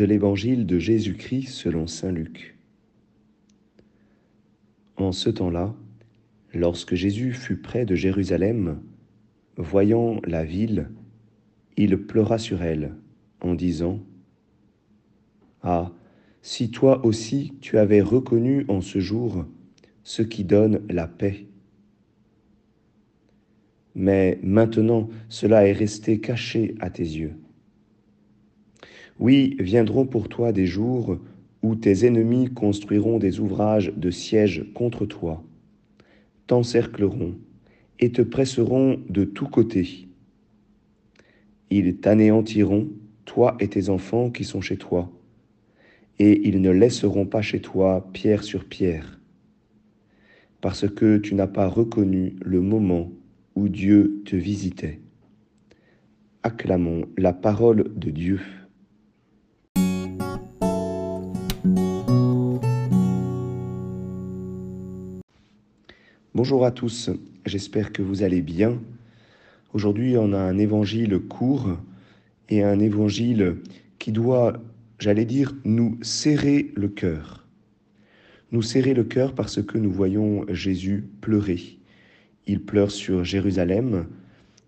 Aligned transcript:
de 0.00 0.06
l'Évangile 0.06 0.64
de 0.64 0.78
Jésus-Christ 0.78 1.48
selon 1.48 1.86
Saint 1.86 2.10
Luc. 2.10 2.56
En 4.96 5.12
ce 5.12 5.28
temps-là, 5.28 5.74
lorsque 6.54 6.94
Jésus 6.94 7.34
fut 7.34 7.58
près 7.58 7.84
de 7.84 7.94
Jérusalem, 7.94 8.80
voyant 9.58 10.18
la 10.24 10.42
ville, 10.42 10.88
il 11.76 11.98
pleura 11.98 12.38
sur 12.38 12.62
elle 12.62 12.94
en 13.42 13.54
disant, 13.54 14.00
Ah, 15.62 15.92
si 16.40 16.70
toi 16.70 17.04
aussi 17.04 17.52
tu 17.60 17.76
avais 17.76 18.00
reconnu 18.00 18.64
en 18.68 18.80
ce 18.80 19.00
jour 19.00 19.44
ce 20.02 20.22
qui 20.22 20.44
donne 20.44 20.80
la 20.88 21.08
paix. 21.08 21.44
Mais 23.94 24.38
maintenant 24.42 25.10
cela 25.28 25.66
est 25.68 25.74
resté 25.74 26.20
caché 26.20 26.74
à 26.80 26.88
tes 26.88 27.02
yeux. 27.02 27.34
Oui, 29.20 29.54
viendront 29.60 30.06
pour 30.06 30.30
toi 30.30 30.50
des 30.50 30.64
jours 30.64 31.18
où 31.62 31.74
tes 31.74 32.06
ennemis 32.06 32.48
construiront 32.48 33.18
des 33.18 33.38
ouvrages 33.38 33.92
de 33.94 34.10
siège 34.10 34.64
contre 34.72 35.04
toi, 35.04 35.44
t'encercleront 36.46 37.34
et 37.98 38.12
te 38.12 38.22
presseront 38.22 38.98
de 39.10 39.24
tous 39.24 39.46
côtés. 39.46 40.08
Ils 41.68 41.98
t'anéantiront, 41.98 42.88
toi 43.26 43.58
et 43.60 43.68
tes 43.68 43.90
enfants 43.90 44.30
qui 44.30 44.44
sont 44.44 44.62
chez 44.62 44.78
toi, 44.78 45.12
et 46.18 46.48
ils 46.48 46.62
ne 46.62 46.70
laisseront 46.70 47.26
pas 47.26 47.42
chez 47.42 47.60
toi 47.60 48.08
pierre 48.14 48.42
sur 48.42 48.64
pierre, 48.64 49.20
parce 50.62 50.88
que 50.88 51.18
tu 51.18 51.34
n'as 51.34 51.46
pas 51.46 51.68
reconnu 51.68 52.36
le 52.40 52.62
moment 52.62 53.12
où 53.54 53.68
Dieu 53.68 54.22
te 54.24 54.34
visitait. 54.34 54.98
Acclamons 56.42 57.04
la 57.18 57.34
parole 57.34 57.92
de 57.96 58.08
Dieu. 58.08 58.40
Bonjour 66.32 66.64
à 66.64 66.70
tous, 66.70 67.10
j'espère 67.44 67.92
que 67.92 68.02
vous 68.02 68.22
allez 68.22 68.40
bien. 68.40 68.80
Aujourd'hui, 69.72 70.16
on 70.16 70.32
a 70.32 70.38
un 70.38 70.58
évangile 70.58 71.18
court 71.18 71.76
et 72.48 72.62
un 72.62 72.78
évangile 72.78 73.56
qui 73.98 74.12
doit, 74.12 74.62
j'allais 75.00 75.24
dire, 75.24 75.56
nous 75.64 75.98
serrer 76.02 76.70
le 76.76 76.86
cœur. 76.86 77.48
Nous 78.52 78.62
serrer 78.62 78.94
le 78.94 79.02
cœur 79.02 79.34
parce 79.34 79.60
que 79.60 79.76
nous 79.76 79.90
voyons 79.90 80.44
Jésus 80.50 81.04
pleurer. 81.20 81.80
Il 82.46 82.60
pleure 82.60 82.92
sur 82.92 83.24
Jérusalem, 83.24 84.06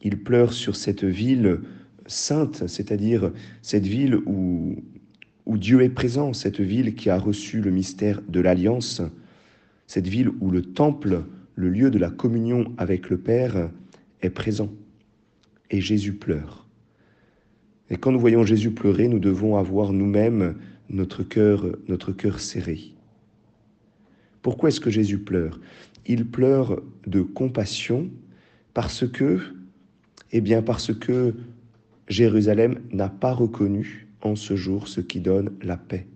il 0.00 0.22
pleure 0.22 0.52
sur 0.52 0.76
cette 0.76 1.02
ville 1.02 1.58
sainte, 2.06 2.68
c'est-à-dire 2.68 3.32
cette 3.62 3.86
ville 3.86 4.14
où, 4.26 4.76
où 5.44 5.58
Dieu 5.58 5.82
est 5.82 5.88
présent, 5.88 6.34
cette 6.34 6.60
ville 6.60 6.94
qui 6.94 7.10
a 7.10 7.18
reçu 7.18 7.60
le 7.60 7.72
mystère 7.72 8.22
de 8.28 8.38
l'alliance, 8.38 9.02
cette 9.88 10.06
ville 10.06 10.30
où 10.40 10.52
le 10.52 10.62
temple 10.62 11.24
le 11.58 11.70
lieu 11.70 11.90
de 11.90 11.98
la 11.98 12.08
communion 12.08 12.72
avec 12.78 13.10
le 13.10 13.18
Père 13.18 13.68
est 14.22 14.30
présent. 14.30 14.72
Et 15.72 15.80
Jésus 15.80 16.12
pleure. 16.12 16.68
Et 17.90 17.96
quand 17.96 18.12
nous 18.12 18.20
voyons 18.20 18.44
Jésus 18.44 18.70
pleurer, 18.70 19.08
nous 19.08 19.18
devons 19.18 19.56
avoir 19.56 19.92
nous-mêmes 19.92 20.54
notre 20.88 21.24
cœur, 21.24 22.38
serré. 22.38 22.92
Pourquoi 24.40 24.68
est-ce 24.68 24.80
que 24.80 24.88
Jésus 24.88 25.18
pleure? 25.18 25.58
Il 26.06 26.26
pleure 26.26 26.80
de 27.08 27.22
compassion 27.22 28.08
parce 28.72 29.08
que, 29.08 29.40
eh 30.30 30.40
bien, 30.40 30.62
parce 30.62 30.94
que 30.94 31.34
Jérusalem 32.06 32.78
n'a 32.92 33.08
pas 33.08 33.32
reconnu 33.32 34.06
en 34.22 34.36
ce 34.36 34.54
jour 34.54 34.86
ce 34.86 35.00
qui 35.00 35.18
donne 35.18 35.50
la 35.60 35.76
paix. 35.76 36.06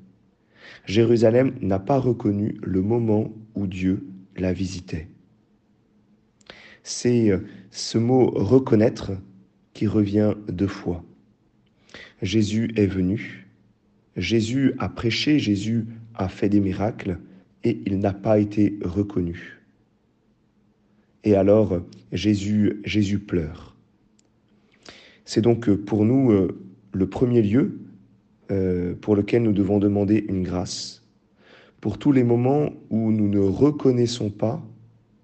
Jérusalem 0.86 1.52
n'a 1.60 1.80
pas 1.80 1.98
reconnu 1.98 2.60
le 2.62 2.80
moment 2.80 3.32
où 3.56 3.66
Dieu 3.66 4.06
la 4.36 4.52
visitait 4.52 5.08
c'est 6.82 7.30
euh, 7.30 7.38
ce 7.70 7.98
mot 7.98 8.30
reconnaître 8.30 9.12
qui 9.72 9.86
revient 9.86 10.34
deux 10.48 10.66
fois. 10.66 11.04
Jésus 12.20 12.70
est 12.76 12.86
venu, 12.86 13.48
Jésus 14.16 14.74
a 14.78 14.88
prêché, 14.88 15.38
Jésus 15.38 15.86
a 16.14 16.28
fait 16.28 16.48
des 16.48 16.60
miracles 16.60 17.18
et 17.64 17.80
il 17.86 17.98
n'a 17.98 18.12
pas 18.12 18.38
été 18.38 18.78
reconnu. 18.84 19.60
Et 21.24 21.34
alors 21.34 21.80
Jésus, 22.12 22.80
Jésus 22.84 23.18
pleure. 23.18 23.76
C'est 25.24 25.40
donc 25.40 25.70
pour 25.70 26.04
nous 26.04 26.32
euh, 26.32 26.58
le 26.92 27.08
premier 27.08 27.42
lieu 27.42 27.78
euh, 28.50 28.94
pour 28.94 29.16
lequel 29.16 29.42
nous 29.42 29.52
devons 29.52 29.78
demander 29.78 30.24
une 30.28 30.42
grâce. 30.42 31.02
Pour 31.80 31.98
tous 31.98 32.12
les 32.12 32.24
moments 32.24 32.70
où 32.90 33.10
nous 33.10 33.28
ne 33.28 33.38
reconnaissons 33.38 34.30
pas 34.30 34.62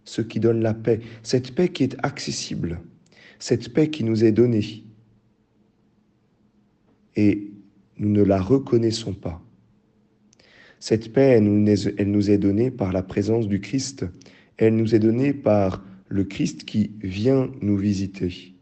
ce 0.09 0.23
qui 0.23 0.41
donne 0.41 0.63
la 0.63 0.75
paix, 0.75 1.01
cette 1.23 1.55
paix 1.55 1.69
qui 1.69 1.83
est 1.83 1.97
accessible, 2.03 2.81
cette 3.39 3.73
paix 3.73 3.91
qui 3.91 4.05
nous 4.05 4.25
est 4.25 4.33
donnée. 4.33 4.85
Et 7.15 7.51
nous 7.99 8.11
ne 8.11 8.23
la 8.23 8.41
reconnaissons 8.41 9.13
pas. 9.13 9.43
Cette 10.81 11.13
paix, 11.13 11.37
elle 11.37 11.45
nous, 11.45 12.31
est, 12.31 12.39
donnée 12.39 12.71
par 12.71 12.93
la 12.93 13.03
présence 13.03 13.49
du 13.49 13.61
Christ. 13.61 14.07
Elle 14.57 14.77
nous 14.77 14.95
est 14.95 15.01
donnée 15.01 15.33
par 15.33 15.85
le 16.09 16.25
Christ 16.25 16.65
qui 16.65 16.93
vient 17.03 17.51
nous 17.61 17.77
visiter. 17.77 18.55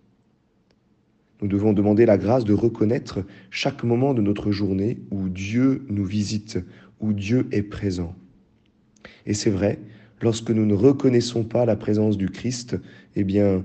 Nous 1.43 1.49
devons 1.49 1.75
demander 1.75 2.07
la 2.07 2.17
grâce 2.17 2.45
de 2.45 2.55
reconnaître 2.55 3.25
chaque 3.51 3.85
moment 3.85 4.15
de 4.15 4.23
notre 4.23 4.51
journée 4.51 4.99
où 5.11 5.29
Dieu 5.29 5.85
nous 5.91 6.07
visite, 6.07 6.59
où 6.99 7.13
Dieu 7.13 7.47
est 7.53 7.63
présent. 7.63 8.17
Et 9.27 9.35
c'est 9.35 9.51
vrai, 9.51 9.79
lorsque 10.21 10.51
nous 10.51 10.67
ne 10.67 10.75
reconnaissons 10.75 11.45
pas 11.45 11.67
la 11.67 11.77
présence 11.77 12.17
du 12.17 12.29
Christ, 12.29 12.77
eh 13.15 13.25
bien, 13.25 13.65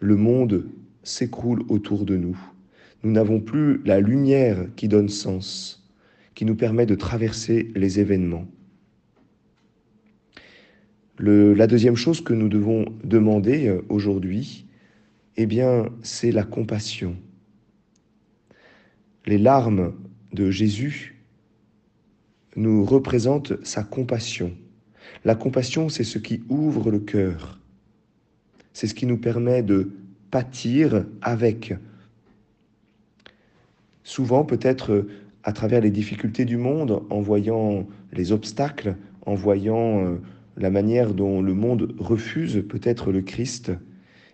le 0.00 0.16
monde 0.16 0.66
s'écroule 1.02 1.62
autour 1.68 2.04
de 2.04 2.16
nous. 2.16 2.38
Nous 3.02 3.12
n'avons 3.12 3.40
plus 3.40 3.80
la 3.84 4.00
lumière 4.00 4.66
qui 4.76 4.88
donne 4.88 5.08
sens, 5.08 5.88
qui 6.34 6.44
nous 6.44 6.56
permet 6.56 6.86
de 6.86 6.94
traverser 6.94 7.70
les 7.74 8.00
événements. 8.00 8.46
la 11.18 11.66
deuxième 11.66 11.96
chose 11.96 12.20
que 12.20 12.34
nous 12.34 12.48
devons 12.48 12.84
demander 13.02 13.68
euh, 13.68 13.82
aujourd'hui, 13.88 14.66
eh 15.38 15.46
bien, 15.46 15.88
c'est 16.02 16.30
la 16.30 16.44
compassion. 16.44 17.16
Les 19.24 19.38
larmes 19.38 19.94
de 20.32 20.50
Jésus 20.50 21.22
nous 22.54 22.84
représentent 22.84 23.64
sa 23.64 23.82
compassion. 23.82 24.56
La 25.24 25.34
compassion, 25.34 25.88
c'est 25.88 26.04
ce 26.04 26.18
qui 26.18 26.42
ouvre 26.48 26.90
le 26.90 27.00
cœur. 27.00 27.58
C'est 28.72 28.86
ce 28.86 28.94
qui 28.94 29.06
nous 29.06 29.18
permet 29.18 29.62
de 29.62 29.92
pâtir 30.30 31.04
avec. 31.22 31.74
Souvent, 34.02 34.44
peut-être 34.44 35.06
à 35.42 35.52
travers 35.52 35.80
les 35.80 35.90
difficultés 35.90 36.44
du 36.44 36.56
monde, 36.56 37.02
en 37.10 37.20
voyant 37.20 37.86
les 38.12 38.32
obstacles, 38.32 38.96
en 39.26 39.34
voyant 39.34 40.04
euh, 40.04 40.16
la 40.56 40.70
manière 40.70 41.14
dont 41.14 41.40
le 41.40 41.54
monde 41.54 41.94
refuse 41.98 42.64
peut-être 42.68 43.12
le 43.12 43.22
Christ, 43.22 43.72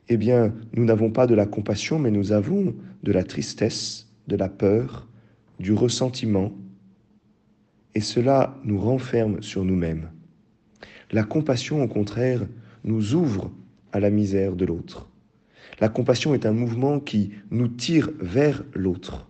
eh 0.08 0.16
bien, 0.16 0.54
nous 0.74 0.84
n'avons 0.84 1.10
pas 1.10 1.26
de 1.26 1.34
la 1.34 1.46
compassion, 1.46 1.98
mais 1.98 2.10
nous 2.10 2.32
avons 2.32 2.74
de 3.02 3.12
la 3.12 3.24
tristesse, 3.24 4.08
de 4.26 4.36
la 4.36 4.48
peur, 4.48 5.08
du 5.60 5.72
ressentiment, 5.72 6.52
et 7.94 8.00
cela 8.00 8.58
nous 8.64 8.80
renferme 8.80 9.42
sur 9.42 9.64
nous-mêmes. 9.64 10.10
La 11.12 11.24
compassion, 11.24 11.82
au 11.82 11.88
contraire, 11.88 12.46
nous 12.84 13.14
ouvre 13.14 13.52
à 13.92 14.00
la 14.00 14.08
misère 14.08 14.56
de 14.56 14.64
l'autre. 14.64 15.08
La 15.78 15.90
compassion 15.90 16.34
est 16.34 16.46
un 16.46 16.52
mouvement 16.52 17.00
qui 17.00 17.32
nous 17.50 17.68
tire 17.68 18.10
vers 18.18 18.64
l'autre. 18.74 19.28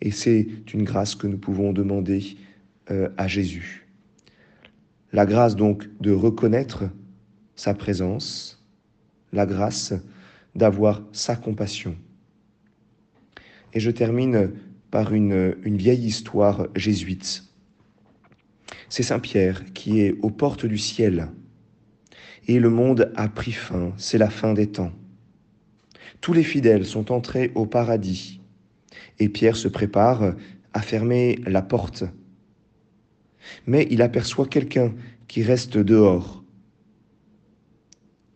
Et 0.00 0.10
c'est 0.10 0.46
une 0.72 0.84
grâce 0.84 1.14
que 1.14 1.26
nous 1.26 1.36
pouvons 1.36 1.72
demander 1.72 2.38
euh, 2.90 3.10
à 3.18 3.28
Jésus. 3.28 3.86
La 5.12 5.26
grâce 5.26 5.54
donc 5.54 5.88
de 6.00 6.12
reconnaître 6.12 6.84
sa 7.56 7.74
présence, 7.74 8.64
la 9.32 9.46
grâce 9.46 9.92
d'avoir 10.54 11.02
sa 11.12 11.36
compassion. 11.36 11.96
Et 13.74 13.80
je 13.80 13.90
termine 13.90 14.50
par 14.90 15.12
une, 15.12 15.56
une 15.62 15.76
vieille 15.76 16.06
histoire 16.06 16.68
jésuite 16.74 17.44
c'est 18.94 19.02
Saint 19.02 19.18
Pierre 19.18 19.72
qui 19.72 20.02
est 20.02 20.14
aux 20.22 20.30
portes 20.30 20.66
du 20.66 20.78
ciel. 20.78 21.26
Et 22.46 22.60
le 22.60 22.70
monde 22.70 23.10
a 23.16 23.26
pris 23.28 23.50
fin, 23.50 23.92
c'est 23.96 24.18
la 24.18 24.30
fin 24.30 24.52
des 24.52 24.68
temps. 24.68 24.92
Tous 26.20 26.32
les 26.32 26.44
fidèles 26.44 26.86
sont 26.86 27.10
entrés 27.10 27.50
au 27.56 27.66
paradis, 27.66 28.40
et 29.18 29.28
Pierre 29.28 29.56
se 29.56 29.66
prépare 29.66 30.36
à 30.72 30.80
fermer 30.80 31.40
la 31.44 31.60
porte. 31.60 32.04
Mais 33.66 33.88
il 33.90 34.00
aperçoit 34.00 34.46
quelqu'un 34.46 34.94
qui 35.26 35.42
reste 35.42 35.76
dehors. 35.76 36.44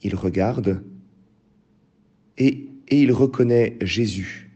Il 0.03 0.17
regarde 0.17 0.83
et, 2.37 2.69
il 2.91 3.13
reconnaît 3.13 3.77
Jésus. 3.81 4.51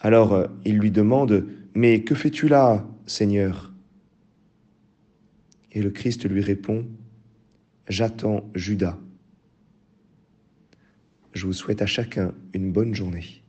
Alors 0.00 0.48
il 0.66 0.76
lui 0.76 0.90
demande, 0.90 1.46
Mais 1.74 2.02
que 2.02 2.14
fais-tu 2.14 2.46
là, 2.46 2.86
Seigneur? 3.06 3.73
Et 5.74 5.82
le 5.82 5.90
Christ 5.90 6.28
lui 6.28 6.40
répond, 6.40 6.86
J'attends 7.88 8.50
Judas. 8.54 8.98
Je 11.34 11.44
vous 11.44 11.52
souhaite 11.52 11.82
à 11.82 11.86
chacun 11.86 12.32
une 12.54 12.72
bonne 12.72 12.94
journée. 12.94 13.43